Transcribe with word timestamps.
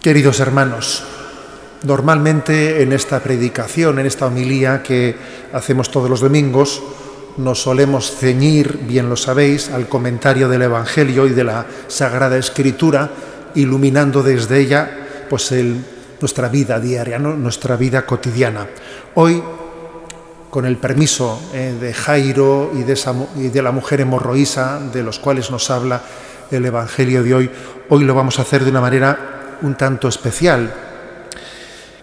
Queridos 0.00 0.40
hermanos, 0.40 1.02
normalmente 1.82 2.80
en 2.82 2.94
esta 2.94 3.20
predicación, 3.20 3.98
en 3.98 4.06
esta 4.06 4.28
homilía 4.28 4.82
que 4.82 5.14
hacemos 5.52 5.90
todos 5.90 6.08
los 6.08 6.20
domingos, 6.20 6.82
nos 7.36 7.60
solemos 7.60 8.10
ceñir, 8.16 8.78
bien 8.88 9.10
lo 9.10 9.16
sabéis, 9.16 9.68
al 9.68 9.88
comentario 9.88 10.48
del 10.48 10.62
Evangelio 10.62 11.26
y 11.26 11.30
de 11.30 11.44
la 11.44 11.66
Sagrada 11.88 12.38
Escritura, 12.38 13.10
iluminando 13.54 14.22
desde 14.22 14.60
ella 14.60 14.90
pues 15.28 15.52
nuestra 16.18 16.48
vida 16.48 16.80
diaria, 16.80 17.18
nuestra 17.18 17.76
vida 17.76 18.06
cotidiana. 18.06 18.68
Hoy, 19.16 19.42
con 20.48 20.64
el 20.64 20.78
permiso 20.78 21.42
eh, 21.52 21.76
de 21.78 21.92
Jairo 21.92 22.70
y 22.74 22.84
de, 22.84 22.98
y 23.36 23.48
de 23.48 23.62
la 23.62 23.70
mujer 23.70 24.00
hemorroísa, 24.00 24.80
de 24.80 25.02
los 25.02 25.18
cuales 25.18 25.50
nos 25.50 25.68
habla 25.70 26.00
el 26.50 26.64
Evangelio 26.64 27.22
de 27.22 27.34
hoy, 27.34 27.50
hoy 27.90 28.04
lo 28.04 28.14
vamos 28.14 28.38
a 28.38 28.42
hacer 28.42 28.64
de 28.64 28.70
una 28.70 28.80
manera 28.80 29.39
un 29.62 29.74
tanto 29.74 30.08
especial. 30.08 30.72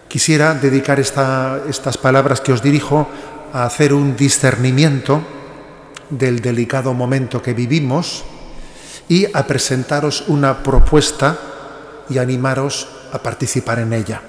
Quisiera 0.07 0.53
dedicar 0.53 0.99
estas 0.99 1.97
palabras 1.97 2.41
que 2.41 2.53
os 2.53 2.61
dirijo 2.61 3.07
a 3.53 3.65
hacer 3.65 3.93
un 3.93 4.15
discernimiento 4.15 5.21
del 6.09 6.39
delicado 6.39 6.93
momento 6.93 7.41
que 7.41 7.53
vivimos 7.53 8.23
y 9.09 9.27
a 9.33 9.43
presentaros 9.45 10.23
una 10.27 10.63
propuesta 10.63 11.37
y 12.09 12.17
animaros 12.17 12.87
a 13.11 13.19
participar 13.19 13.79
en 13.79 13.93
ella. 13.93 14.21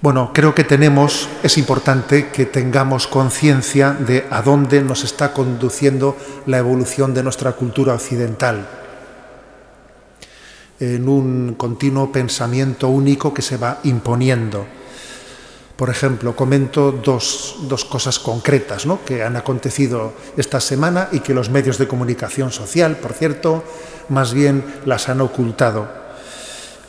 Bueno, 0.00 0.30
creo 0.32 0.54
que 0.54 0.62
tenemos, 0.62 1.28
es 1.42 1.58
importante 1.58 2.28
que 2.28 2.46
tengamos 2.46 3.06
conciencia 3.06 3.92
de 3.92 4.26
a 4.30 4.42
dónde 4.42 4.82
nos 4.82 5.02
está 5.02 5.32
conduciendo 5.32 6.16
la 6.46 6.58
evolución 6.58 7.14
de 7.14 7.22
nuestra 7.22 7.52
cultura 7.52 7.94
occidental 7.94 8.75
en 10.80 11.08
un 11.08 11.54
continuo 11.56 12.12
pensamiento 12.12 12.88
único 12.88 13.32
que 13.32 13.42
se 13.42 13.56
va 13.56 13.80
imponiendo. 13.84 14.66
Por 15.76 15.90
ejemplo, 15.90 16.34
comento 16.34 16.90
dos, 16.90 17.56
cosas 17.90 18.18
concretas 18.18 18.86
que 19.04 19.22
han 19.22 19.36
acontecido 19.36 20.14
esta 20.36 20.58
semana 20.58 21.08
y 21.12 21.20
que 21.20 21.34
los 21.34 21.50
medios 21.50 21.76
de 21.76 21.86
comunicación 21.86 22.50
social, 22.50 22.96
por 22.96 23.12
cierto, 23.12 23.62
más 24.08 24.32
bien 24.32 24.64
las 24.86 25.10
han 25.10 25.20
ocultado. 25.20 25.86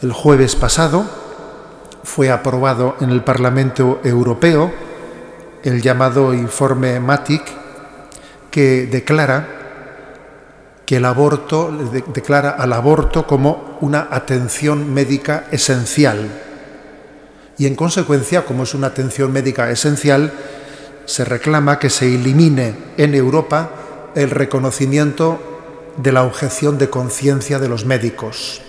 El 0.02 0.14
jueves 0.14 0.56
pasado 0.56 1.06
fue 2.04 2.32
aprobado 2.32 2.96
en 3.02 3.10
el 3.10 3.24
Parlamento 3.24 4.00
Europeo 4.04 4.72
el 5.64 5.82
llamado 5.82 6.34
informe 6.34 7.00
MATIC 7.02 7.44
que 8.50 8.88
declara 8.88 9.67
que 10.88 10.96
el 10.96 11.06
aborto 11.06 11.70
declara 12.16 12.52
al 12.52 12.72
aborto 12.72 13.28
como 13.28 13.78
una 13.82 14.08
atención 14.10 14.94
médica 14.94 15.48
esencial. 15.52 16.30
Y 17.58 17.66
en 17.66 17.76
consecuencia, 17.76 18.46
como 18.46 18.64
es 18.64 18.74
una 18.74 18.88
atención 18.88 19.34
médica 19.34 19.70
esencial, 19.70 20.32
se 21.06 21.26
reclama 21.26 21.78
que 21.78 21.90
se 21.90 22.16
elimine 22.16 22.74
en 22.96 23.16
Europa 23.16 23.70
el 24.16 24.30
reconocimiento 24.30 25.92
de 25.98 26.14
la 26.14 26.24
objeción 26.24 26.78
de 26.78 26.90
conciencia 26.90 27.60
de 27.60 27.68
los 27.68 27.86
médicos. 27.86 28.62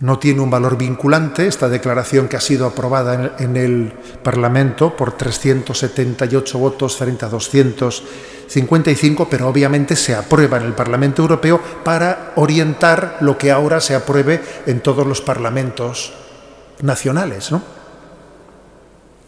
No 0.00 0.18
tiene 0.18 0.40
un 0.40 0.50
valor 0.50 0.78
vinculante 0.78 1.46
esta 1.46 1.68
declaración 1.68 2.26
que 2.26 2.36
ha 2.36 2.40
sido 2.40 2.66
aprobada 2.66 3.36
en 3.38 3.56
el 3.58 3.92
Parlamento 4.22 4.96
por 4.96 5.12
378 5.12 6.58
votos 6.58 6.96
frente 6.96 7.26
a 7.26 7.28
255, 7.28 9.28
pero 9.28 9.48
obviamente 9.48 9.96
se 9.96 10.14
aprueba 10.14 10.56
en 10.56 10.64
el 10.64 10.72
Parlamento 10.72 11.20
Europeo 11.20 11.60
para 11.84 12.32
orientar 12.36 13.18
lo 13.20 13.36
que 13.36 13.50
ahora 13.50 13.80
se 13.80 13.94
apruebe 13.94 14.40
en 14.64 14.80
todos 14.80 15.06
los 15.06 15.20
parlamentos 15.20 16.14
nacionales. 16.80 17.52
¿no? 17.52 17.62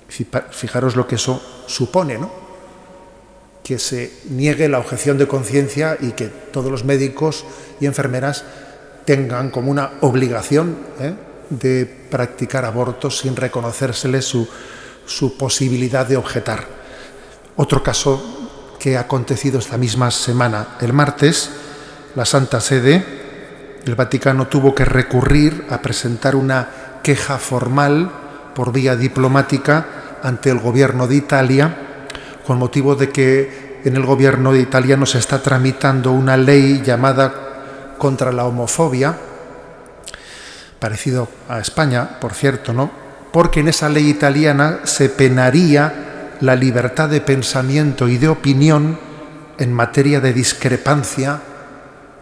Fijaros 0.09 0.97
lo 0.97 1.07
que 1.07 1.17
eso 1.17 1.43
supone, 1.67 2.17
¿no? 2.17 2.31
que 3.63 3.79
se 3.79 4.13
niegue 4.31 4.69
la 4.69 4.79
objeción 4.79 5.19
de 5.19 5.29
conciencia 5.29 5.99
y 6.01 6.13
que 6.13 6.29
todos 6.29 6.71
los 6.71 6.85
médicos 6.85 7.45
y 7.79 7.87
enfermeras 7.87 8.45
tengan 9.05 9.51
como 9.51 9.71
una 9.71 9.93
obligación 10.01 10.77
¿eh? 11.01 11.15
de 11.51 11.87
practicar 12.11 12.65
abortos 12.65 13.19
sin 13.19 13.37
reconocérsele 13.37 14.23
su, 14.23 14.49
su 15.07 15.37
posibilidad 15.37 16.07
de 16.07 16.17
objetar. 16.17 16.65
Otro 17.57 17.83
caso 17.83 18.77
que 18.79 18.97
ha 18.97 19.01
acontecido 19.01 19.59
esta 19.59 19.79
misma 19.79 20.11
semana, 20.11 20.77
el 20.81 20.93
martes, 20.93 21.51
la 22.15 22.25
Santa 22.25 22.61
Sede, 22.61 23.05
el 23.85 23.95
Vaticano 23.95 24.47
tuvo 24.47 24.75
que 24.75 24.85
recurrir 24.85 25.67
a 25.71 25.83
presentar 25.83 26.37
una 26.37 26.69
queja 27.03 27.39
formal 27.39 28.11
por 28.55 28.73
vía 28.73 28.97
diplomática 28.97 30.19
ante 30.23 30.51
el 30.51 30.61
gobierno 30.61 31.07
de 31.07 31.17
Italia, 31.17 31.77
con 32.47 32.59
motivo 32.59 32.95
de 32.95 33.11
que 33.11 33.81
en 33.85 33.97
el 33.97 34.05
gobierno 34.05 34.53
de 34.53 34.61
Italia 34.61 34.97
no 34.97 35.07
se 35.07 35.19
está 35.19 35.43
tramitando 35.43 36.13
una 36.13 36.37
ley 36.37 36.83
llamada 36.85 37.52
contra 38.03 38.33
la 38.33 38.47
homofobia, 38.47 39.17
parecido 40.81 41.29
a 41.49 41.61
España, 41.61 42.19
por 42.19 42.35
cierto, 42.35 42.73
¿no? 42.73 42.91
Porque 43.33 43.61
en 43.61 43.69
esa 43.69 43.89
ley 43.89 44.09
italiana 44.09 44.81
se 44.83 45.09
penaría 45.09 46.35
la 46.41 46.57
libertad 46.57 47.09
de 47.09 47.21
pensamiento 47.21 48.09
y 48.09 48.19
de 48.19 48.27
opinión 48.27 48.99
en 49.57 49.73
materia 49.73 50.19
de 50.19 50.33
discrepancia 50.33 51.43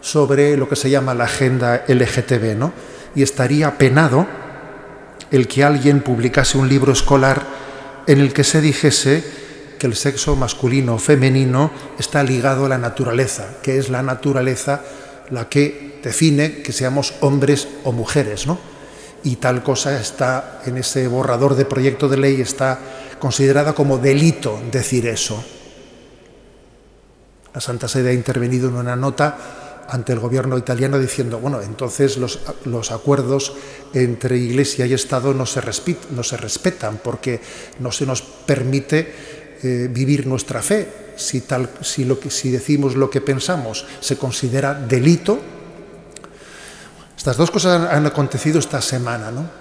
sobre 0.03 0.59
lo 0.59 0.69
que 0.69 0.77
se 0.77 0.91
llama 0.91 1.15
la 1.15 1.25
agenda 1.25 1.83
LGTB, 1.89 2.59
¿no? 2.59 2.75
Y 3.15 3.23
estaría 3.23 3.79
penado 3.79 4.27
el 5.31 5.49
que 5.49 5.65
alguien 5.65 6.03
publicase 6.03 6.59
un 6.59 6.69
libro 6.69 6.93
escolar 6.93 7.41
en 8.07 8.21
el 8.21 8.35
que 8.35 8.45
se 8.45 8.61
dijese 8.61 9.25
que 9.79 9.87
el 9.87 9.97
sexo 9.97 10.37
masculino 10.37 10.97
o 10.97 10.99
femenino 10.99 11.71
está 11.99 12.23
ligado 12.23 12.67
a 12.67 12.69
la 12.69 12.77
naturaleza, 12.77 13.47
que 13.63 13.79
es 13.79 13.89
la 13.89 14.03
naturaleza 14.03 14.83
la 15.31 15.49
que 15.49 16.01
define 16.03 16.63
que 16.63 16.73
seamos 16.73 17.15
hombres 17.21 17.69
o 17.85 17.93
mujeres, 17.93 18.47
¿no? 18.47 18.59
Y 19.23 19.37
tal 19.37 19.63
cosa 19.63 20.01
está 20.01 20.63
en 20.65 20.79
ese 20.79 21.07
borrador 21.07 21.55
de 21.55 21.67
proyecto 21.67 22.09
de 22.09 22.17
ley, 22.17 22.41
está 22.41 22.79
considerada 23.19 23.75
como 23.75 23.99
delito 23.99 24.59
decir 24.71 25.07
eso. 25.07 25.45
La 27.53 27.61
Santa 27.61 27.89
Sede 27.89 28.11
ha 28.11 28.15
intervenido 28.15 28.69
en 28.69 28.77
una 28.77 28.97
nota 28.97 29.87
ante 29.91 30.13
el 30.13 30.21
gobierno 30.21 30.57
italiano 30.57 30.99
diciendo, 30.99 31.41
bueno, 31.41 31.61
entonces 31.61 32.17
los, 32.17 32.93
acuerdos 32.93 33.53
entre 33.93 34.39
Iglesia 34.39 34.87
y 34.87 34.95
Estado 34.95 35.35
no 35.35 35.47
se, 35.47 35.61
no 36.11 36.23
se 36.23 36.37
respetan 36.37 37.01
porque 37.03 37.41
no 37.81 37.91
se 37.91 38.07
nos 38.07 38.23
permite 38.23 39.50
eh, 39.63 39.89
vivir 39.91 40.27
nuestra 40.27 40.63
fe, 40.63 41.13
si, 41.17 41.43
tal, 41.43 41.69
si, 41.83 42.05
lo 42.05 42.19
que, 42.19 42.31
si 42.31 42.51
decimos 42.51 42.97
lo 42.97 43.11
que 43.11 43.21
pensamos 43.21 43.85
se 44.01 44.17
considera 44.17 44.75
delito. 44.75 45.39
Estas 47.17 47.37
dos 47.37 47.51
cosas 47.51 47.93
han 47.93 48.07
acontecido 48.07 48.59
esta 48.59 48.81
semana, 48.81 49.31
¿no? 49.31 49.61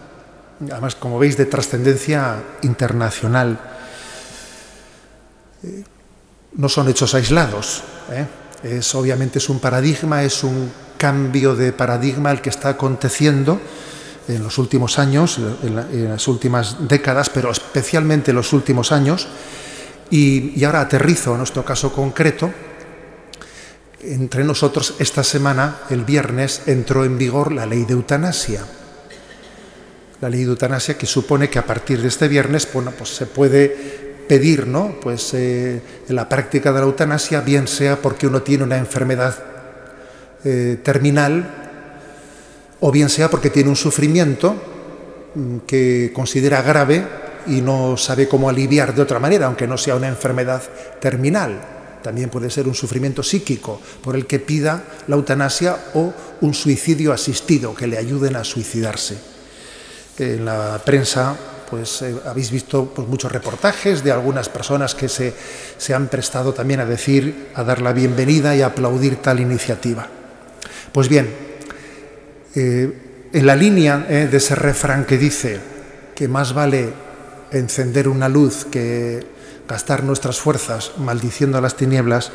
además, 0.72 0.96
como 0.96 1.20
veis, 1.20 1.38
de 1.38 1.46
trascendencia 1.46 2.44
internacional. 2.62 3.60
Eh, 5.64 5.84
no 6.56 6.70
son 6.70 6.90
hechos 6.90 7.14
aislados. 7.16 7.84
¿eh? 8.12 8.26
Es, 8.64 8.94
obviamente 8.96 9.40
es 9.40 9.50
un 9.50 9.60
paradigma, 9.60 10.24
es 10.24 10.44
un 10.44 10.72
cambio 10.98 11.56
de 11.56 11.72
paradigma 11.72 12.31
el 12.31 12.42
que 12.42 12.50
está 12.50 12.70
aconteciendo 12.70 13.60
en 14.28 14.44
los 14.44 14.58
últimos 14.58 15.00
años, 15.00 15.40
en 15.64 16.10
las 16.10 16.28
últimas 16.28 16.88
décadas, 16.88 17.30
pero 17.30 17.50
especialmente 17.50 18.30
en 18.30 18.36
los 18.36 18.54
últimos 18.54 18.92
años, 18.92 19.28
y, 20.12 20.64
ahora 20.64 20.81
aterrizo 20.81 21.33
a 21.33 21.38
nuestro 21.38 21.63
caso 21.63 21.92
concreto. 21.92 22.51
Entre 24.01 24.44
nosotros, 24.44 24.95
esta 25.00 25.24
semana, 25.24 25.81
el 25.89 26.06
viernes, 26.06 26.63
entró 26.68 27.04
en 27.04 27.18
vigor 27.18 27.51
la 27.51 27.66
ley 27.66 27.86
de 27.86 27.94
eutanasia. 27.94 28.63
La 30.22 30.30
ley 30.30 30.44
de 30.44 30.51
eutanasia 30.51 30.98
que 30.98 31.06
supone 31.06 31.50
que 31.50 31.60
a 31.60 31.66
partir 31.66 32.01
de 32.01 32.07
este 32.07 32.28
viernes 32.28 32.66
pues 32.66 33.10
se 33.10 33.25
puede 33.25 34.25
pedir 34.28 34.68
¿no? 34.68 34.95
pues, 35.01 35.33
eh, 35.33 35.81
la 36.10 36.30
práctica 36.30 36.72
de 36.72 36.80
la 36.80 36.86
eutanasia, 36.86 37.42
bien 37.42 37.68
sea 37.68 38.01
porque 38.01 38.28
uno 38.28 38.42
tiene 38.42 38.63
una 38.63 38.78
enfermedad 38.78 39.36
eh, 40.44 40.78
terminal 40.83 41.69
o 42.80 42.92
bien 42.92 43.10
sea 43.10 43.30
porque 43.30 43.50
tiene 43.50 43.69
un 43.69 43.75
sufrimiento 43.75 44.56
mm, 45.36 45.57
que 45.68 46.12
considera 46.13 46.62
grave 46.62 47.06
y 47.50 47.62
no 47.62 47.98
sabe 47.98 48.28
cómo 48.28 48.50
aliviar 48.50 48.94
de 48.94 49.01
otra 49.01 49.19
manera, 49.19 49.48
aunque 49.48 49.68
no 49.68 49.78
sea 49.78 49.96
una 49.96 50.07
enfermedad 50.07 50.62
terminal. 51.00 51.60
También 52.01 52.30
puede 52.30 52.50
ser 52.50 52.68
un 52.68 52.75
sufrimiento 52.75 53.24
psíquico 53.24 53.81
por 54.01 54.16
el 54.16 54.25
que 54.25 54.40
pida 54.40 54.84
la 55.07 55.16
eutanasia 55.16 55.78
o 55.96 56.13
un 56.42 56.54
suicidio 56.54 57.12
asistido, 57.12 57.75
que 57.75 57.88
le 57.88 57.98
ayuden 57.98 58.36
a 58.36 58.44
suicidarse. 58.44 59.18
En 60.18 60.46
la 60.46 60.81
prensa 60.84 61.36
pues 61.69 62.01
eh, 62.01 62.16
habéis 62.25 62.51
visto 62.51 62.86
pues, 62.86 63.07
muchos 63.07 63.31
reportajes 63.31 64.04
de 64.04 64.12
algunas 64.12 64.50
personas 64.50 64.95
que 64.95 65.07
se, 65.07 65.34
se 65.78 65.94
han 65.94 66.07
prestado 66.07 66.54
también 66.54 66.80
a 66.80 66.86
decir, 66.86 67.50
a 67.54 67.63
dar 67.63 67.81
la 67.81 67.94
bienvenida 67.94 68.56
y 68.56 68.62
a 68.62 68.68
aplaudir 68.68 69.18
tal 69.18 69.40
iniciativa. 69.40 70.07
Pues 70.92 71.07
bien, 71.07 71.30
eh, 72.56 73.30
en 73.31 73.45
la 73.45 73.56
línea 73.56 74.07
eh, 74.10 74.28
de 74.30 74.38
ese 74.38 74.56
refrán 74.56 75.06
que 75.06 75.18
dice 75.18 75.60
que 76.16 76.28
más 76.28 76.54
vale 76.54 76.90
encender 77.51 78.07
una 78.07 78.30
luz 78.30 78.66
que 78.66 79.25
gastar 79.68 80.04
nuestras 80.04 80.40
fuerzas 80.40 80.92
maldiciendo 80.98 81.57
a 81.57 81.62
las 81.62 81.75
tinieblas, 81.75 82.31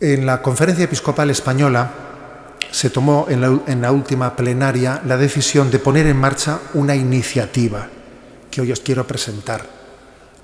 en 0.00 0.26
la 0.26 0.42
conferencia 0.42 0.84
episcopal 0.84 1.30
española 1.30 1.90
se 2.70 2.90
tomó 2.90 3.26
en 3.28 3.80
la, 3.80 3.92
última 3.92 4.36
plenaria 4.36 5.02
la 5.06 5.16
decisión 5.16 5.70
de 5.70 5.78
poner 5.78 6.06
en 6.06 6.16
marcha 6.16 6.60
una 6.74 6.94
iniciativa 6.94 7.88
que 8.50 8.60
hoy 8.60 8.70
os 8.70 8.80
quiero 8.80 9.06
presentar. 9.06 9.64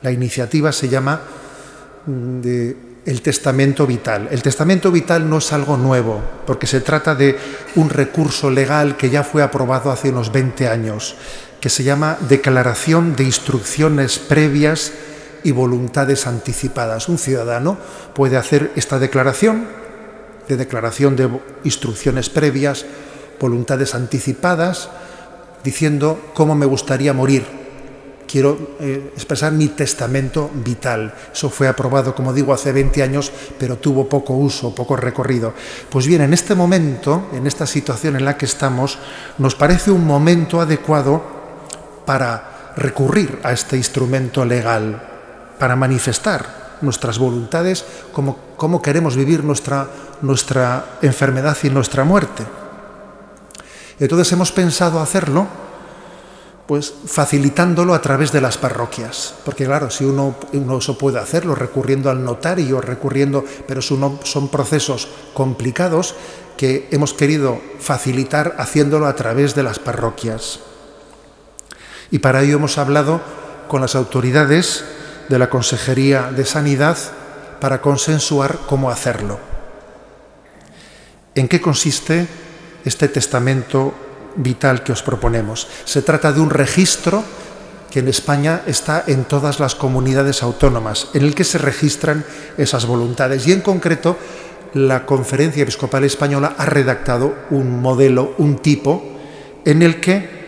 La 0.03 0.11
iniciativa 0.11 0.73
se 0.73 0.89
llama 0.89 1.21
mm, 2.07 2.41
el 3.05 3.23
testamento 3.23 3.87
vital. 3.87 4.29
El 4.31 4.43
testamento 4.43 4.91
vital 4.91 5.29
no 5.29 5.39
es 5.39 5.53
algo 5.53 5.77
nuevo, 5.77 6.21
porque 6.47 6.67
se 6.67 6.81
trata 6.81 7.15
de 7.15 7.37
un 7.77 7.91
recurso 7.91 8.51
legal 8.51 8.97
que 8.97 9.11
ya 9.11 9.23
fue 9.23 9.43
aprobado 9.43 9.91
hace 9.91 10.11
unos 10.11 10.33
20 10.33 10.69
años, 10.69 11.17
que 11.65 11.71
se 11.71 11.83
llama 11.83 12.19
Declaración 12.29 13.17
de 13.17 13.25
Instrucciones 13.25 14.19
Previas 14.19 14.93
y 15.45 15.53
Voluntades 15.53 16.27
Anticipadas. 16.27 17.09
Un 17.09 17.17
ciudadano 17.17 17.79
puede 18.15 18.37
hacer 18.37 18.71
esta 18.77 18.99
declaración, 18.99 19.67
de 20.47 20.59
declaración 20.59 21.17
de 21.17 21.27
instrucciones 21.65 22.29
previas, 22.29 22.85
voluntades 23.41 23.95
anticipadas, 23.95 24.91
diciendo 25.65 26.21
cómo 26.35 26.55
me 26.55 26.67
gustaría 26.67 27.15
morir 27.15 27.47
quiero 28.27 28.77
eh, 28.81 29.13
expresar 29.15 29.53
mi 29.53 29.69
testamento 29.69 30.51
vital. 30.53 31.15
Eso 31.33 31.49
fue 31.51 31.69
aprobado, 31.69 32.17
como 32.17 32.33
digo, 32.33 32.53
hace 32.53 32.73
20 32.73 33.03
años, 33.03 33.31
pero 33.61 33.77
tuvo 33.77 34.09
poco 34.09 34.35
uso, 34.35 34.75
poco 34.75 34.97
recorrido. 34.97 35.55
Pues 35.89 36.09
bien, 36.09 36.21
en 36.23 36.33
este 36.35 36.57
momento, 36.57 37.29
en 37.33 37.47
esta 37.47 37.65
situación 37.65 38.17
en 38.17 38.25
la 38.25 38.37
que 38.37 38.47
estamos, 38.47 38.99
nos 39.39 39.55
parece 39.55 39.93
un 39.93 40.05
momento 40.05 40.61
adecuado 40.61 41.34
para 42.05 42.73
recurrir 42.77 43.41
a 43.43 43.53
este 43.53 43.77
instrumento 43.77 44.45
legal, 44.45 45.03
para 45.59 45.77
manifestar 45.77 46.79
nuestras 46.81 47.19
voluntades, 47.19 47.85
cómo, 48.13 48.37
cómo 48.57 48.83
queremos 48.83 49.17
vivir 49.17 49.45
nuestra, 49.45 49.89
nuestra 50.23 50.99
enfermedad 51.03 51.57
y 51.63 51.71
nuestra 51.71 52.05
muerte. 52.05 52.45
Entonces 54.01 54.33
hemos 54.33 54.53
pensado 54.53 55.01
hacerlo 55.01 55.47
pues 56.67 56.95
facilitándolo 57.07 57.93
a 57.93 58.01
través 58.01 58.33
de 58.33 58.41
las 58.41 58.57
parroquias. 58.57 59.35
Porque 59.45 59.67
claro, 59.67 59.91
si 59.91 60.05
uno, 60.05 60.35
uno 60.55 60.79
eso 60.79 60.97
puede 60.97 61.19
hacerlo 61.19 61.55
recurriendo 61.55 62.11
al 62.11 62.25
notario, 62.25 62.81
recurriendo, 62.81 63.45
pero 63.69 63.83
son 63.83 64.49
procesos 64.49 65.09
complicados 65.35 66.15
que 66.57 66.89
hemos 66.91 67.13
querido 67.13 67.61
facilitar 67.79 68.55
haciéndolo 68.59 69.07
a 69.07 69.15
través 69.15 69.55
de 69.55 69.63
las 69.63 69.79
parroquias. 69.79 70.61
Y 72.11 72.19
para 72.19 72.43
ello 72.43 72.57
hemos 72.57 72.79
hablado 72.79 73.21
con 73.69 73.81
las 73.81 73.95
autoridades 73.95 74.85
de 75.29 75.39
la 75.39 75.51
Consejería 75.51 76.31
de 76.31 76.45
Sanidad 76.45 76.97
para 77.61 77.81
consensuar 77.81 78.59
cómo 78.67 78.91
hacerlo. 78.91 79.39
¿En 81.35 81.49
qué 81.49 81.61
consiste 81.61 82.29
este 82.85 83.09
testamento 83.09 83.95
vital 84.37 84.83
que 84.83 84.93
os 84.93 85.03
proponemos. 85.03 85.67
Se 85.85 86.03
trata 86.03 86.33
de 86.33 86.41
un 86.41 86.51
registro 86.51 87.23
que 87.91 88.01
en 88.01 88.09
España 88.09 88.63
está 88.67 89.05
en 89.07 89.25
todas 89.25 89.61
las 89.61 89.75
comunidades 89.75 90.43
autónomas, 90.43 91.09
en 91.15 91.23
el 91.23 91.35
que 91.35 91.45
se 91.45 91.59
registran 91.59 92.25
esas 92.59 92.87
voluntades. 92.87 93.47
Y 93.47 93.53
en 93.53 93.61
concreto, 93.61 94.19
la 94.75 95.07
Conferencia 95.07 95.63
Episcopal 95.63 96.03
Española 96.05 96.57
ha 96.59 96.67
redactado 96.67 97.35
un 97.51 97.81
modelo, 97.81 98.35
un 98.39 98.59
tipo, 98.59 99.03
en 99.65 99.83
el 99.83 100.01
que 100.01 100.44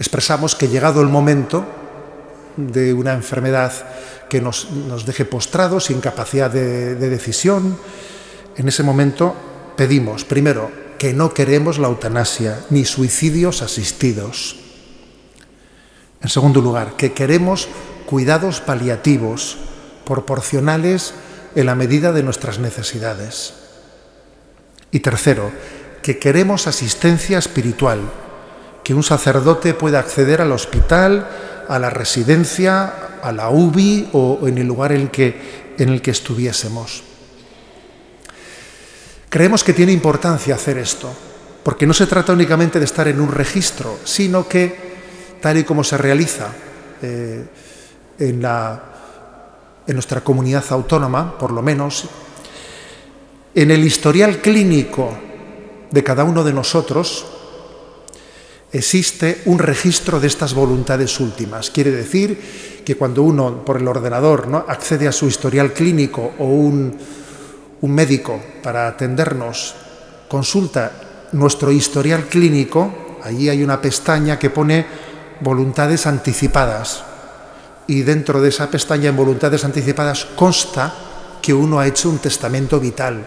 expresamos 0.00 0.56
que 0.56 0.66
llegado 0.66 1.00
el 1.00 1.08
momento 1.08 1.64
de 2.56 2.92
una 2.92 3.12
enfermedad 3.12 3.72
que 4.28 4.40
nos, 4.40 4.66
deje 5.06 5.24
postrados, 5.24 5.84
sin 5.84 6.00
capacidad 6.00 6.50
de 6.50 6.96
decisión, 6.96 7.78
en 8.56 8.68
ese 8.68 8.82
momento 8.82 9.34
pedimos, 9.76 10.24
primero, 10.24 10.70
que 10.98 11.14
no 11.14 11.32
queremos 11.32 11.78
la 11.78 11.88
eutanasia 11.88 12.60
ni 12.68 12.84
suicidios 12.84 13.62
asistidos. 13.62 14.56
En 16.20 16.28
segundo 16.28 16.60
lugar, 16.60 16.96
que 16.96 17.12
queremos 17.12 17.68
cuidados 18.04 18.60
paliativos 18.60 19.56
proporcionales 20.04 21.14
en 21.54 21.66
la 21.66 21.74
medida 21.74 22.12
de 22.12 22.22
nuestras 22.22 22.58
necesidades. 22.58 23.54
Y 24.90 25.00
tercero, 25.00 25.50
que 26.02 26.18
queremos 26.18 26.66
asistencia 26.66 27.38
espiritual, 27.38 28.00
que 28.82 28.94
un 28.94 29.02
sacerdote 29.02 29.74
pueda 29.74 29.98
acceder 29.98 30.40
al 30.40 30.52
hospital, 30.52 31.28
a 31.68 31.78
la 31.78 31.90
residencia, 31.90 32.92
a 33.22 33.32
la 33.32 33.50
UBI 33.50 34.10
o 34.12 34.40
en 34.46 34.58
el 34.58 34.66
lugar 34.66 34.92
en 34.92 35.02
el 35.02 35.10
que, 35.10 35.74
en 35.78 35.88
el 35.90 36.02
que 36.02 36.10
estuviésemos. 36.10 37.02
Creemos 39.28 39.62
que 39.62 39.72
tiene 39.72 39.92
importancia 39.92 40.54
hacer 40.54 40.78
esto, 40.78 41.12
porque 41.62 41.86
no 41.86 41.94
se 41.94 42.06
trata 42.06 42.32
únicamente 42.32 42.78
de 42.78 42.84
estar 42.84 43.06
en 43.06 43.20
un 43.20 43.30
registro, 43.30 43.98
sino 44.04 44.48
que, 44.48 45.38
tal 45.40 45.58
y 45.58 45.64
como 45.64 45.84
se 45.84 45.96
realiza 45.96 46.48
eh, 47.00 47.46
en, 48.18 48.44
en 48.44 49.94
nuestra 49.94 50.22
comunidad 50.22 50.64
autónoma, 50.70 51.38
por 51.38 51.52
lo 51.52 51.62
menos, 51.62 52.06
en 53.54 53.70
el 53.70 53.84
historial 53.84 54.38
clínico 54.38 55.16
de 55.90 56.04
cada 56.04 56.24
uno 56.24 56.42
de 56.42 56.52
nosotros, 56.52 57.39
existe 58.72 59.42
un 59.46 59.58
registro 59.58 60.20
de 60.20 60.28
estas 60.28 60.54
voluntades 60.54 61.18
últimas. 61.20 61.70
Quiere 61.70 61.90
decir 61.90 62.82
que 62.84 62.96
cuando 62.96 63.22
uno 63.22 63.64
por 63.64 63.78
el 63.78 63.88
ordenador 63.88 64.48
¿no? 64.48 64.64
accede 64.68 65.08
a 65.08 65.12
su 65.12 65.26
historial 65.26 65.72
clínico 65.72 66.32
o 66.38 66.44
un, 66.44 66.96
un 67.80 67.92
médico 67.92 68.40
para 68.62 68.86
atendernos 68.86 69.74
consulta 70.28 71.28
nuestro 71.32 71.72
historial 71.72 72.26
clínico, 72.26 73.18
allí 73.22 73.48
hay 73.48 73.62
una 73.62 73.80
pestaña 73.80 74.38
que 74.38 74.50
pone 74.50 74.86
voluntades 75.40 76.06
anticipadas. 76.06 77.04
Y 77.86 78.02
dentro 78.02 78.40
de 78.40 78.50
esa 78.50 78.70
pestaña 78.70 79.08
en 79.08 79.16
voluntades 79.16 79.64
anticipadas 79.64 80.24
consta 80.36 80.94
que 81.42 81.52
uno 81.52 81.80
ha 81.80 81.86
hecho 81.86 82.08
un 82.08 82.18
testamento 82.18 82.78
vital 82.78 83.26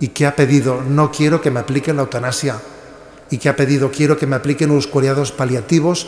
y 0.00 0.08
que 0.08 0.24
ha 0.24 0.34
pedido 0.34 0.80
no 0.82 1.10
quiero 1.10 1.40
que 1.42 1.50
me 1.50 1.60
apliquen 1.60 1.96
la 1.96 2.02
eutanasia 2.02 2.56
y 3.30 3.38
que 3.38 3.48
ha 3.48 3.56
pedido 3.56 3.90
quiero 3.90 4.16
que 4.16 4.26
me 4.26 4.36
apliquen 4.36 4.70
unos 4.70 4.86
cuidados 4.86 5.32
paliativos 5.32 6.06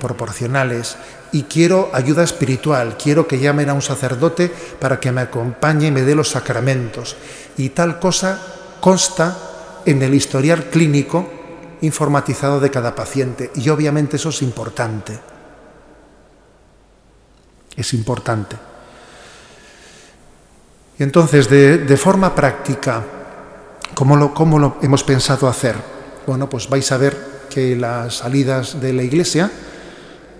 proporcionales 0.00 0.96
y 1.32 1.44
quiero 1.44 1.90
ayuda 1.92 2.24
espiritual, 2.24 2.96
quiero 2.96 3.28
que 3.28 3.38
llamen 3.38 3.68
a 3.68 3.74
un 3.74 3.82
sacerdote 3.82 4.50
para 4.80 4.98
que 4.98 5.12
me 5.12 5.20
acompañe 5.20 5.88
y 5.88 5.90
me 5.90 6.02
dé 6.02 6.14
los 6.14 6.30
sacramentos. 6.30 7.16
Y 7.56 7.70
tal 7.70 8.00
cosa 8.00 8.40
consta 8.80 9.36
en 9.86 10.02
el 10.02 10.14
historial 10.14 10.64
clínico 10.64 11.28
informatizado 11.82 12.58
de 12.60 12.70
cada 12.70 12.94
paciente. 12.94 13.50
Y 13.54 13.68
obviamente 13.68 14.16
eso 14.16 14.30
es 14.30 14.42
importante. 14.42 15.18
Es 17.76 17.94
importante. 17.94 18.56
Y 20.98 21.02
entonces, 21.02 21.48
de, 21.48 21.96
forma 21.96 22.34
práctica, 22.34 23.02
¿cómo 23.94 24.16
lo, 24.16 24.34
¿cómo 24.34 24.58
lo 24.58 24.76
hemos 24.82 25.02
pensado 25.04 25.48
hacer? 25.48 25.99
Bueno, 26.30 26.48
pues 26.48 26.68
vais 26.68 26.92
a 26.92 26.96
ver 26.96 27.18
que 27.50 27.74
las 27.74 28.18
salidas 28.18 28.80
de 28.80 28.92
la 28.92 29.02
iglesia, 29.02 29.50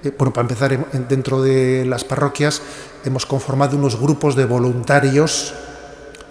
eh, 0.04 0.12
bueno, 0.16 0.32
para 0.32 0.42
empezar, 0.42 0.86
dentro 1.08 1.42
de 1.42 1.84
las 1.84 2.04
parroquias 2.04 2.62
hemos 3.04 3.26
conformado 3.26 3.76
unos 3.76 3.98
grupos 3.98 4.36
de 4.36 4.44
voluntarios 4.44 5.52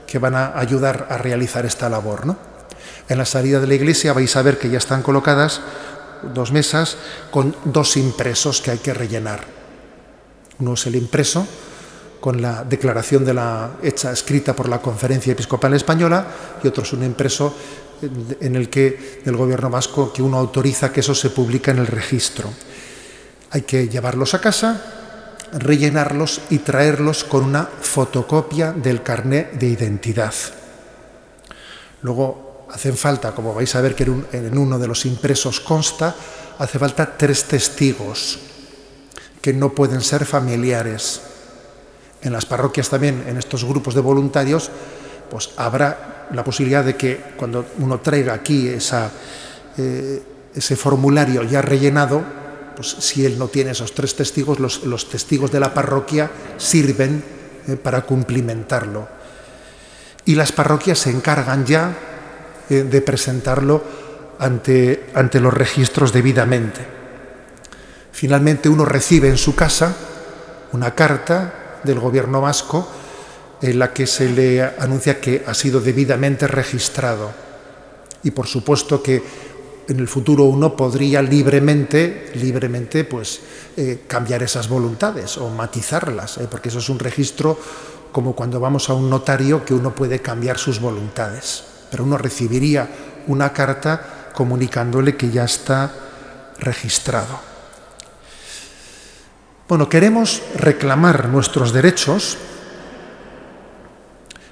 que 0.08 0.18
van 0.18 0.36
a 0.36 0.58
ayudar 0.58 1.08
a 1.10 1.18
realizar 1.18 1.66
esta 1.66 1.90
labor. 1.90 2.26
¿no? 2.26 2.38
En 3.10 3.18
la 3.18 3.26
salida 3.26 3.60
de 3.60 3.68
la 3.68 3.74
iglesia 3.74 4.14
vais 4.14 4.34
a 4.38 4.42
ver 4.44 4.58
que 4.58 4.70
ya 4.70 4.78
están 4.78 5.02
colocadas 5.02 5.60
dos 6.34 6.54
mesas 6.54 6.96
con 7.30 7.54
dos 7.66 7.98
impresos 7.98 8.62
que 8.62 8.72
hay 8.72 8.78
que 8.78 8.94
rellenar. 8.94 9.42
Uno 10.60 10.76
es 10.76 10.88
el 10.88 10.96
impreso 10.96 11.46
con 12.22 12.42
la 12.42 12.64
declaración 12.64 13.26
de 13.26 13.34
la 13.34 13.72
hecha 13.84 14.14
escrita 14.14 14.56
por 14.56 14.70
la 14.70 14.82
Conferencia 14.82 15.34
Episcopal 15.34 15.74
Española 15.74 16.28
y 16.64 16.68
otro 16.70 16.84
es 16.84 16.94
un 16.94 17.04
impreso 17.04 17.54
en 18.02 18.56
el 18.56 18.70
que 18.70 19.22
del 19.26 19.36
gobierno 19.36 19.70
vasco 19.70 20.14
que 20.14 20.22
uno 20.22 20.38
autoriza 20.38 20.92
que 20.92 21.00
eso 21.02 21.16
se 21.16 21.30
publica 21.30 21.72
en 21.72 21.80
el 21.80 21.88
registro. 21.88 22.50
Hay 23.52 23.64
que 23.64 23.90
llevarlos 23.90 24.34
a 24.34 24.42
casa, 24.42 24.82
rellenarlos 25.54 26.42
y 26.50 26.60
traerlos 26.60 27.24
con 27.24 27.44
una 27.44 27.66
fotocopia 27.66 28.72
del 28.72 29.02
carnet 29.02 29.54
de 29.54 29.68
identidad. 29.68 30.34
Luego 32.02 32.68
hacen 32.72 32.96
falta, 32.96 33.34
como 33.34 33.54
vais 33.54 33.74
a 33.76 33.82
ver 33.82 33.96
que 33.96 34.04
en 34.04 34.58
uno 34.58 34.78
de 34.78 34.88
los 34.88 35.06
impresos 35.06 35.60
consta, 35.60 36.16
hace 36.60 36.78
falta 36.78 37.18
tres 37.18 37.46
testigos 37.46 38.40
que 39.42 39.54
no 39.54 39.74
pueden 39.74 40.02
ser 40.02 40.26
familiares. 40.26 41.22
En 42.22 42.34
las 42.34 42.46
parroquias 42.46 42.90
también, 42.90 43.24
en 43.28 43.38
estos 43.38 43.64
grupos 43.64 43.96
de 43.96 44.02
voluntarios, 44.02 44.70
pues 45.30 45.52
habrá 45.58 46.28
la 46.32 46.44
posibilidad 46.44 46.84
de 46.84 46.96
que 46.96 47.34
cuando 47.38 47.66
uno 47.80 48.00
traiga 48.00 48.34
aquí 48.34 48.70
eh, 48.70 50.24
ese 50.54 50.76
formulario 50.76 51.44
ya 51.44 51.62
rellenado, 51.62 52.24
pues 52.76 52.96
si 53.00 53.26
él 53.26 53.38
no 53.38 53.48
tiene 53.48 53.72
esos 53.72 53.94
tres 53.94 54.16
testigos, 54.16 54.60
los, 54.60 55.10
testigos 55.10 55.52
de 55.52 55.60
la 55.60 55.74
parroquia 55.74 56.30
sirven 56.58 57.24
eh, 57.68 57.76
para 57.76 58.02
cumplimentarlo. 58.02 59.08
Y 60.26 60.36
las 60.36 60.52
parroquias 60.52 61.00
se 61.00 61.10
encargan 61.10 61.66
ya 61.66 61.94
eh, 62.70 62.84
de 62.84 63.02
presentarlo 63.02 63.84
ante, 64.40 65.10
ante 65.14 65.40
los 65.40 65.54
registros 65.54 66.14
debidamente. 66.14 66.86
Finalmente 68.12 68.70
uno 68.70 68.86
recibe 68.86 69.30
en 69.30 69.38
su 69.38 69.56
casa 69.56 69.96
una 70.72 70.94
carta 70.94 71.80
del 71.84 72.00
gobierno 72.00 72.42
vasco 72.42 72.88
en 73.62 73.80
la 73.80 73.94
que 73.94 74.08
se 74.08 74.30
le 74.30 74.64
anuncia 74.64 75.20
que 75.20 75.44
ha 75.46 75.54
sido 75.54 75.82
debidamente 75.82 76.48
registrado. 76.48 77.32
Y 78.24 78.32
por 78.32 78.48
supuesto 78.48 79.02
que 79.02 79.22
en 79.88 80.00
el 80.00 80.08
futuro 80.08 80.44
uno 80.44 80.76
podría 80.76 81.22
libremente, 81.22 82.32
libremente 82.36 83.04
pues, 83.04 83.42
eh, 83.76 84.04
cambiar 84.08 84.44
esas 84.44 84.70
voluntades 84.70 85.38
o 85.38 85.50
matizarlas, 85.50 86.38
eh, 86.38 86.48
porque 86.50 86.70
eso 86.70 86.80
es 86.80 86.90
un 86.90 87.00
registro 87.00 87.58
como 88.12 88.36
cuando 88.36 88.60
vamos 88.60 88.90
a 88.90 88.94
un 88.94 89.10
notario 89.10 89.66
que 89.66 89.74
uno 89.74 89.94
puede 89.94 90.20
cambiar 90.22 90.58
sus 90.58 90.80
voluntades. 90.80 91.64
Pero 91.90 92.04
uno 92.04 92.18
recibiría 92.18 92.88
una 93.28 93.52
carta 93.52 94.32
comunicándole 94.34 95.16
que 95.16 95.32
ya 95.32 95.44
está 95.44 95.92
registrado. 96.60 97.40
Bueno, 99.68 99.90
queremos 99.90 100.42
reclamar 100.56 101.30
nuestros 101.30 101.74
derechos 101.74 102.38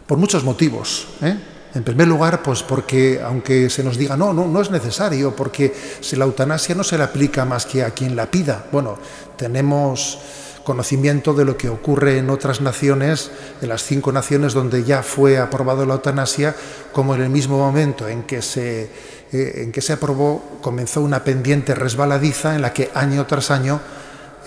por 0.07 0.17
muchos 0.17 0.43
motivos. 0.43 1.07
¿eh? 1.21 1.37
En 1.75 1.83
primer 1.83 2.07
lugar, 2.07 2.41
pues 2.41 2.63
porque 2.63 3.21
aunque 3.23 3.69
se 3.69 3.83
nos 3.83 3.97
diga 3.97 4.17
no, 4.17 4.33
no, 4.33 4.47
no 4.47 4.61
es 4.61 4.71
necesario, 4.71 5.35
porque 5.35 5.73
si 5.99 6.15
la 6.15 6.25
eutanasia 6.25 6.73
no 6.73 6.83
se 6.83 6.97
le 6.97 7.03
aplica 7.03 7.45
más 7.45 7.65
que 7.65 7.83
a 7.83 7.91
quien 7.91 8.15
la 8.15 8.31
pida. 8.31 8.65
Bueno, 8.71 8.97
tenemos 9.35 10.17
conocimiento 10.63 11.33
de 11.33 11.45
lo 11.45 11.55
que 11.55 11.69
ocurre 11.69 12.17
en 12.17 12.29
otras 12.29 12.59
naciones, 12.59 13.31
en 13.61 13.69
las 13.69 13.83
cinco 13.83 14.11
naciones 14.11 14.53
donde 14.53 14.83
ya 14.83 15.03
fue 15.03 15.37
aprobado 15.37 15.85
la 15.85 15.93
eutanasia, 15.93 16.55
como 16.91 17.15
en 17.15 17.21
el 17.21 17.29
mismo 17.29 17.57
momento 17.57 18.07
en 18.07 18.23
que 18.23 18.41
se, 18.41 18.89
eh, 19.31 19.61
en 19.63 19.71
que 19.71 19.81
se 19.81 19.93
aprobó 19.93 20.57
comenzó 20.61 21.01
una 21.01 21.23
pendiente 21.23 21.73
resbaladiza 21.73 22.55
en 22.55 22.61
la 22.61 22.73
que 22.73 22.89
año 22.93 23.25
tras 23.25 23.51
año 23.51 23.79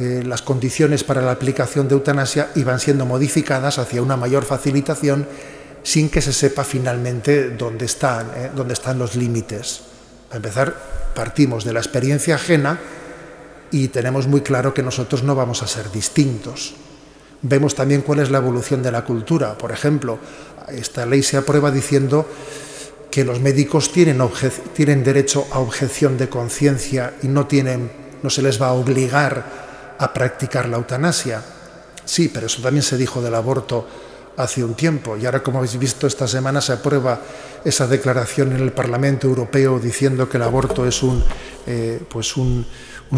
eh, 0.01 0.23
las 0.25 0.41
condiciones 0.41 1.05
para 1.05 1.21
la 1.21 1.33
aplicación 1.33 1.87
de 1.87 1.95
eutanasia 1.95 2.49
iban 2.55 2.81
siendo 2.81 3.05
modificadas 3.05 3.79
hacia 3.79 4.01
una 4.01 4.17
mayor 4.17 4.47
facilitación 4.47 5.27
sin 5.83 6.09
que 6.09 6.23
se 6.23 6.33
sepa 6.33 6.65
finalmente 6.65 7.51
dónde 7.51 7.85
están, 7.85 8.31
eh, 8.35 8.51
dónde 8.57 8.73
están 8.73 8.99
los 8.99 9.15
límites. 9.15 9.83
Para 10.29 10.39
empezar, 10.39 10.77
partimos 11.15 11.65
de 11.65 11.75
la 11.75 11.81
experiencia 11.81 12.37
ajena 12.37 12.79
y 13.71 13.89
tenemos 13.89 14.27
muy 14.27 14.41
claro 14.41 14.73
que 14.73 14.83
nosotros 14.83 15.23
no 15.23 15.35
vamos 15.35 15.63
a 15.63 15.67
ser 15.67 15.91
distintos. 15.91 16.75
Vemos 17.43 17.75
también 17.75 18.01
cuál 18.01 18.21
es 18.21 18.31
la 18.31 18.39
evolución 18.39 18.83
de 18.83 18.93
la 18.93 19.05
cultura. 19.05 19.59
Por 19.59 19.71
ejemplo, 19.71 20.19
esta 20.69 21.05
ley 21.05 21.23
se 21.23 21.37
aprueba 21.37 21.71
diciendo 21.71 22.27
que 23.11 23.25
los 23.25 23.41
médicos 23.41 23.93
tienen, 23.93 24.19
tienen 24.75 25.05
derecho 25.05 25.47
a 25.53 25.59
objeción 25.59 26.17
de 26.17 26.31
conciencia 26.31 27.13
y 27.23 27.29
no, 27.29 27.47
tienen, 27.47 27.91
no 28.23 28.31
se 28.31 28.41
les 28.41 28.61
va 28.61 28.69
a 28.69 28.73
obligar 28.73 29.69
a 30.01 30.13
practicar 30.13 30.69
la 30.69 30.79
eutanasia. 30.79 31.43
Sí, 32.05 32.31
pero 32.33 32.47
eso 32.47 32.63
también 32.63 32.83
se 32.83 32.97
dijo 32.97 33.21
del 33.21 33.35
aborto 33.35 33.87
hace 34.37 34.65
un 34.65 34.75
tiempo 34.75 35.17
y 35.17 35.27
ahora, 35.27 35.43
como 35.43 35.59
habéis 35.59 35.79
visto, 35.79 36.07
esta 36.07 36.27
semana 36.27 36.61
se 36.61 36.73
aprueba 36.73 37.21
esa 37.65 37.87
declaración 37.87 38.53
en 38.53 38.63
el 38.63 38.73
Parlamento 38.73 39.27
Europeo 39.27 39.79
diciendo 39.79 40.29
que 40.29 40.39
el 40.39 40.43
aborto 40.43 40.87
es 40.87 41.03
un, 41.03 41.23
eh, 41.67 42.01
pues 42.09 42.37
un, 42.37 42.67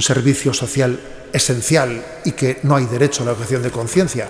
servicio 0.01 0.53
social 0.55 0.99
esencial 1.33 2.03
y 2.25 2.33
que 2.33 2.59
no 2.63 2.77
hay 2.77 2.87
derecho 2.87 3.23
a 3.23 3.27
la 3.27 3.33
objeción 3.33 3.63
de 3.63 3.71
conciencia. 3.71 4.29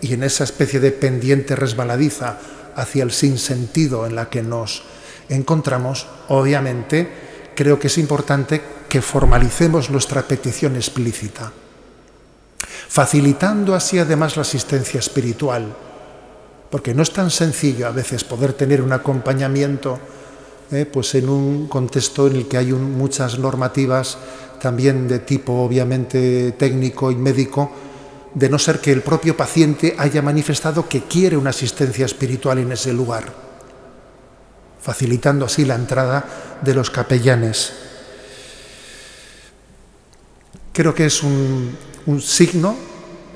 Y 0.00 0.14
en 0.14 0.22
esa 0.22 0.44
especie 0.44 0.80
de 0.80 0.92
pendiente 0.92 1.56
resbaladiza 1.56 2.38
hacia 2.76 3.02
el 3.02 3.10
sinsentido 3.10 4.06
en 4.06 4.14
la 4.14 4.30
que 4.30 4.42
nos 4.42 4.84
encontramos, 5.28 6.06
obviamente 6.28 7.08
creo 7.54 7.78
que 7.78 7.88
es 7.88 7.98
importante 7.98 8.62
que 8.88 9.02
formalicemos 9.02 9.90
nuestra 9.90 10.22
petición 10.22 10.76
explícita 10.76 11.52
facilitando 12.90 13.76
así 13.76 14.00
además 14.00 14.34
la 14.34 14.42
asistencia 14.42 14.98
espiritual, 14.98 15.72
porque 16.70 16.92
no 16.92 17.04
es 17.04 17.12
tan 17.12 17.30
sencillo 17.30 17.86
a 17.86 17.92
veces 17.92 18.24
poder 18.24 18.52
tener 18.54 18.82
un 18.82 18.92
acompañamiento 18.92 20.00
eh, 20.72 20.86
pues 20.86 21.14
en 21.14 21.28
un 21.28 21.68
contexto 21.68 22.26
en 22.26 22.34
el 22.34 22.48
que 22.48 22.56
hay 22.56 22.72
muchas 22.72 23.38
normativas 23.38 24.18
también 24.60 25.06
de 25.06 25.20
tipo 25.20 25.52
obviamente 25.52 26.52
técnico 26.58 27.12
y 27.12 27.14
médico, 27.14 27.70
de 28.34 28.50
no 28.50 28.58
ser 28.58 28.80
que 28.80 28.90
el 28.90 29.02
propio 29.02 29.36
paciente 29.36 29.94
haya 29.96 30.20
manifestado 30.20 30.88
que 30.88 31.04
quiere 31.04 31.36
una 31.36 31.50
asistencia 31.50 32.06
espiritual 32.06 32.58
en 32.58 32.72
ese 32.72 32.92
lugar, 32.92 33.32
facilitando 34.80 35.44
así 35.44 35.64
la 35.64 35.76
entrada 35.76 36.58
de 36.60 36.74
los 36.74 36.90
capellanes. 36.90 37.72
Creo 40.72 40.94
que 40.94 41.06
es 41.06 41.22
un, 41.22 41.76
un 42.06 42.20
signo, 42.20 42.76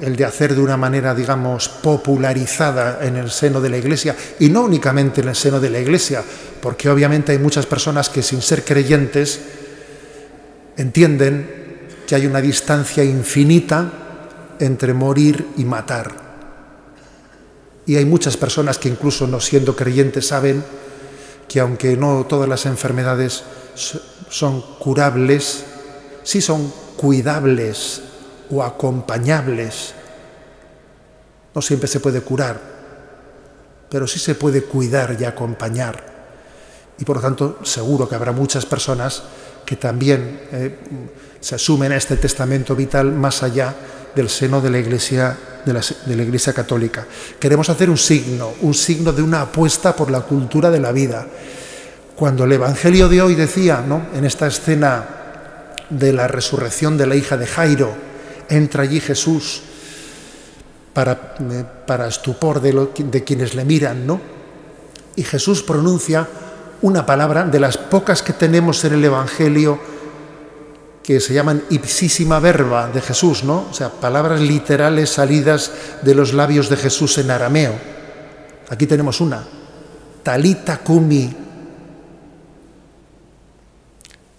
el 0.00 0.16
de 0.16 0.24
hacer 0.24 0.54
de 0.54 0.60
una 0.60 0.76
manera, 0.76 1.14
digamos, 1.14 1.68
popularizada 1.68 2.98
en 3.02 3.16
el 3.16 3.30
seno 3.30 3.60
de 3.60 3.70
la 3.70 3.78
Iglesia, 3.78 4.16
y 4.40 4.48
no 4.48 4.62
únicamente 4.62 5.20
en 5.20 5.28
el 5.28 5.36
seno 5.36 5.60
de 5.60 5.70
la 5.70 5.80
Iglesia, 5.80 6.22
porque 6.60 6.88
obviamente 6.88 7.32
hay 7.32 7.38
muchas 7.38 7.66
personas 7.66 8.08
que 8.08 8.22
sin 8.22 8.42
ser 8.42 8.64
creyentes 8.64 9.40
entienden 10.76 11.64
que 12.06 12.14
hay 12.14 12.26
una 12.26 12.40
distancia 12.40 13.04
infinita 13.04 13.92
entre 14.58 14.94
morir 14.94 15.46
y 15.56 15.64
matar. 15.64 16.24
Y 17.86 17.96
hay 17.96 18.04
muchas 18.04 18.36
personas 18.36 18.78
que 18.78 18.88
incluso 18.88 19.26
no 19.26 19.40
siendo 19.40 19.76
creyentes 19.76 20.26
saben 20.26 20.64
que 21.48 21.60
aunque 21.60 21.96
no 21.96 22.24
todas 22.24 22.48
las 22.48 22.66
enfermedades 22.66 23.44
son 24.30 24.62
curables, 24.78 25.64
sí 26.22 26.40
son 26.40 26.72
cuidables 26.96 28.02
o 28.54 28.62
acompañables. 28.62 29.94
No 31.54 31.62
siempre 31.62 31.88
se 31.88 32.00
puede 32.00 32.20
curar, 32.20 32.60
pero 33.88 34.06
sí 34.06 34.18
se 34.18 34.34
puede 34.34 34.62
cuidar 34.64 35.16
y 35.18 35.24
acompañar. 35.24 36.14
Y 36.98 37.04
por 37.04 37.16
lo 37.16 37.22
tanto, 37.22 37.58
seguro 37.62 38.08
que 38.08 38.14
habrá 38.14 38.32
muchas 38.32 38.66
personas 38.66 39.22
que 39.64 39.76
también 39.76 40.40
eh, 40.52 40.78
se 41.40 41.54
asumen 41.54 41.92
a 41.92 41.96
este 41.96 42.16
testamento 42.16 42.76
vital 42.76 43.12
más 43.12 43.42
allá 43.42 43.74
del 44.14 44.28
seno 44.28 44.60
de 44.60 44.70
la 44.70 44.78
Iglesia 44.78 45.36
de 45.64 45.72
la, 45.72 46.22
Iglesia 46.22 46.52
Católica. 46.52 47.06
Queremos 47.38 47.68
hacer 47.70 47.88
un 47.88 47.96
signo, 47.96 48.52
un 48.60 48.74
signo 48.74 49.12
de 49.12 49.22
una 49.22 49.42
apuesta 49.42 49.96
por 49.96 50.10
la 50.10 50.20
cultura 50.20 50.70
de 50.70 50.80
la 50.80 50.92
vida. 50.92 51.26
Cuando 52.14 52.44
el 52.44 52.52
Evangelio 52.52 53.08
de 53.08 53.22
hoy 53.22 53.34
decía, 53.34 53.82
¿no? 53.86 54.06
en 54.14 54.24
esta 54.24 54.46
escena 54.46 55.08
de 55.88 56.12
la 56.12 56.28
resurrección 56.28 56.96
de 56.96 57.06
la 57.06 57.16
hija 57.16 57.36
de 57.36 57.46
Jairo, 57.46 57.94
entra 58.48 58.82
allí 58.82 59.00
Jesús 59.00 59.62
para, 60.92 61.36
eh, 61.40 61.64
para 61.86 62.08
estupor 62.08 62.60
de, 62.60 62.88
de 62.96 63.24
quienes 63.24 63.54
le 63.54 63.64
miran, 63.64 64.06
¿no? 64.06 64.20
Y 65.16 65.22
Jesús 65.22 65.62
pronuncia 65.62 66.26
una 66.82 67.06
palabra 67.06 67.44
de 67.44 67.60
las 67.60 67.78
pocas 67.78 68.22
que 68.22 68.32
tenemos 68.32 68.84
en 68.84 68.94
el 68.94 69.04
Evangelio 69.04 69.78
que 71.02 71.20
se 71.20 71.34
llaman 71.34 71.62
ipsísima 71.68 72.40
verba 72.40 72.88
de 72.88 73.00
Jesús, 73.00 73.44
¿no? 73.44 73.66
O 73.70 73.74
sea, 73.74 73.90
palabras 73.90 74.40
literales 74.40 75.10
salidas 75.10 75.70
de 76.02 76.14
los 76.14 76.32
labios 76.32 76.70
de 76.70 76.76
Jesús 76.76 77.18
en 77.18 77.30
arameo. 77.30 77.74
Aquí 78.70 78.86
tenemos 78.86 79.20
una, 79.20 79.44
talita 80.22 80.78
kumi, 80.78 81.36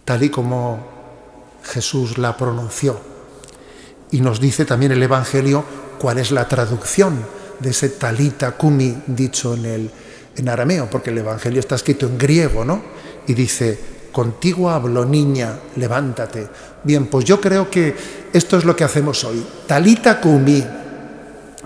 tal 0.04 0.24
y 0.24 0.30
como 0.30 0.80
Jesús 1.64 2.18
la 2.18 2.36
pronunció. 2.36 3.15
Y 4.16 4.22
nos 4.22 4.40
dice 4.40 4.64
también 4.64 4.94
el 4.94 5.04
Evangelio 5.04 5.66
cuál 6.00 6.20
es 6.20 6.32
la 6.32 6.48
traducción 6.48 7.20
de 7.60 7.72
ese 7.72 7.90
talita 7.90 8.52
kumi 8.54 8.96
dicho 9.08 9.56
en, 9.56 9.66
el, 9.66 9.92
en 10.38 10.48
arameo, 10.48 10.90
porque 10.90 11.10
el 11.10 11.18
Evangelio 11.18 11.60
está 11.60 11.76
escrito 11.76 12.06
en 12.06 12.18
griego, 12.18 12.64
¿no? 12.64 12.82
Y 13.28 13.34
dice, 13.34 13.78
contigo 14.14 14.70
hablo 14.70 15.04
niña, 15.04 15.60
levántate. 15.76 16.48
Bien, 16.82 17.08
pues 17.08 17.26
yo 17.26 17.42
creo 17.42 17.70
que 17.70 17.94
esto 18.32 18.58
es 18.58 18.64
lo 18.64 18.74
que 18.74 18.86
hacemos 18.86 19.22
hoy. 19.26 19.46
Talita 19.68 20.22
kumi, 20.22 20.64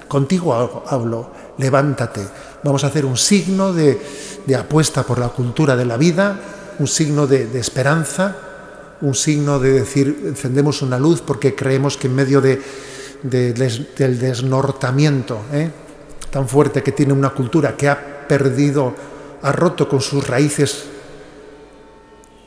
contigo 0.07 0.83
hablo, 0.87 1.31
levántate. 1.59 2.21
Vamos 2.63 2.83
a 2.83 2.87
hacer 2.87 3.05
un 3.05 3.17
signo 3.17 3.73
de, 3.73 4.01
apuesta 4.57 5.03
por 5.03 5.19
la 5.19 5.29
cultura 5.29 5.75
de 5.75 5.85
la 5.85 5.97
vida, 5.97 6.39
un 6.79 6.87
signo 6.87 7.27
de 7.27 7.59
esperanza, 7.59 8.48
un 9.01 9.15
signo 9.15 9.59
de 9.59 9.73
decir 9.73 10.23
encendemos 10.25 10.81
una 10.81 10.99
luz 10.99 11.21
porque 11.21 11.55
creemos 11.55 11.97
que 11.97 12.07
en 12.07 12.15
medio 12.15 12.41
de, 12.41 12.61
del 13.23 14.19
desnortamiento 14.19 15.41
¿eh? 15.53 15.69
tan 16.29 16.47
fuerte 16.47 16.83
que 16.83 16.91
tiene 16.91 17.13
una 17.13 17.31
cultura 17.31 17.75
que 17.75 17.87
ha 17.89 18.27
perdido, 18.27 18.93
ha 19.41 19.51
roto 19.51 19.87
con 19.87 20.01
sus 20.01 20.27
raíces 20.27 20.85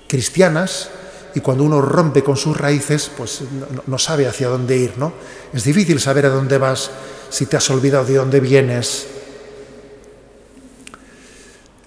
cristianas 0.08 0.90
y 1.34 1.40
cuando 1.40 1.64
uno 1.64 1.80
rompe 1.80 2.22
con 2.22 2.36
sus 2.36 2.56
raíces, 2.56 3.10
pues 3.16 3.42
no, 3.86 3.98
sabe 3.98 4.26
hacia 4.26 4.48
dónde 4.48 4.76
ir, 4.76 4.98
¿no? 4.98 5.12
Es 5.52 5.64
difícil 5.64 5.98
saber 5.98 6.26
a 6.26 6.28
dónde 6.28 6.58
vas 6.58 6.90
si 7.30 7.46
te 7.46 7.56
has 7.56 7.70
olvidado 7.70 8.04
de 8.04 8.16
dónde 8.16 8.40
vienes. 8.40 9.06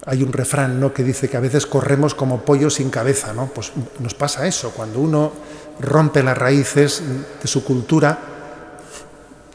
Hay 0.06 0.22
un 0.22 0.32
refrán 0.32 0.78
¿no? 0.78 0.94
que 0.94 1.02
dice 1.02 1.28
que 1.28 1.36
a 1.36 1.40
veces 1.40 1.66
corremos 1.66 2.14
como 2.14 2.42
pollos 2.42 2.74
sin 2.74 2.90
cabeza, 2.90 3.32
¿no? 3.32 3.46
Pues 3.46 3.72
nos 3.98 4.14
pasa 4.14 4.46
eso, 4.46 4.70
cuando 4.70 5.00
uno 5.00 5.32
rompe 5.80 6.22
las 6.22 6.38
raíces 6.38 7.02
de 7.42 7.48
su 7.48 7.64
cultura, 7.64 8.18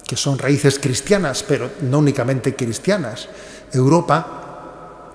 que 0.05 0.17
son 0.17 0.38
raíces 0.38 0.77
cristianas, 0.77 1.41
pero 1.43 1.72
no 1.81 2.00
únicamente 2.00 2.53
cristianas. 2.53 3.29
Europa 3.72 5.13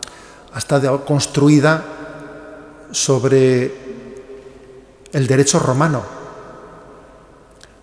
ha 0.55 0.59
estado 0.59 1.05
construida 1.05 1.85
sobre 2.90 3.75
el 5.12 5.26
derecho 5.26 5.59
romano, 5.59 6.02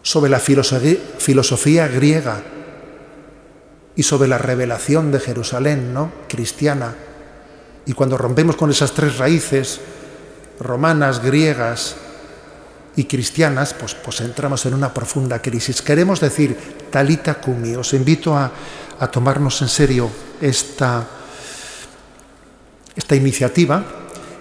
sobre 0.02 0.32
la 0.32 0.40
filosofía 0.40 1.88
griega 1.88 2.42
y 3.96 4.02
sobre 4.02 4.28
la 4.28 4.40
revelación 4.40 5.12
de 5.12 5.20
Jerusalén, 5.20 5.94
¿no? 5.94 6.12
cristiana. 6.28 6.96
Y 7.86 7.94
cuando 7.94 8.18
rompemos 8.18 8.56
con 8.56 8.70
esas 8.70 8.94
tres 8.94 9.18
raíces, 9.18 9.80
romanas, 10.60 11.22
griegas 11.22 11.96
y 12.96 13.06
cristianas, 13.06 13.74
pues, 13.74 13.96
pues 13.96 14.22
entramos 14.22 14.66
en 14.66 14.74
una 14.74 14.94
profunda 14.94 15.42
crisis. 15.42 15.82
Queremos 15.82 16.20
decir, 16.20 16.58
talita 16.90 17.36
cumi, 17.36 17.76
os 17.76 17.94
invito 17.94 18.38
a, 18.38 18.52
tomarnos 19.12 19.62
en 19.62 19.68
serio 19.68 20.10
esta, 20.40 21.06
iniciativa 23.12 23.84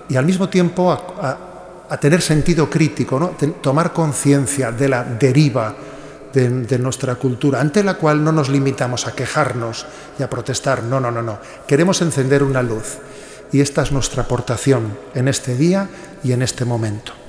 y 0.08 0.14
al 0.14 0.24
mismo 0.24 0.48
tiempo 0.48 0.92
a, 0.92 1.98
tener 2.00 2.22
sentido 2.22 2.70
crítico, 2.70 3.18
¿no? 3.18 3.28
tomar 3.60 3.92
conciencia 3.92 4.70
de 4.70 4.88
la 4.88 5.04
deriva 5.04 5.74
de, 6.32 6.48
de, 6.48 6.78
nuestra 6.78 7.16
cultura, 7.16 7.60
ante 7.60 7.82
la 7.84 7.94
cual 7.94 8.24
no 8.24 8.32
nos 8.32 8.48
limitamos 8.48 9.06
a 9.06 9.12
quejarnos 9.12 9.84
y 10.18 10.22
a 10.22 10.30
protestar. 10.30 10.84
No, 10.84 11.00
no, 11.00 11.10
no, 11.10 11.20
no. 11.20 11.38
Queremos 11.66 12.00
encender 12.00 12.42
una 12.42 12.62
luz 12.62 12.96
y 13.52 13.60
esta 13.60 13.82
es 13.82 13.92
nuestra 13.92 14.22
aportación 14.22 14.96
en 15.14 15.28
este 15.28 15.56
día 15.56 15.88
y 16.24 16.32
en 16.32 16.42
este 16.42 16.64
momento. 16.64 17.21